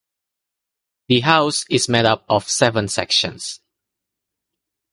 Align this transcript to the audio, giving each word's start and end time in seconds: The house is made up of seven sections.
The 1.09 1.19
house 1.19 1.63
is 1.69 1.87
made 1.87 2.05
up 2.05 2.25
of 2.27 2.49
seven 2.49 2.87
sections. 2.87 3.59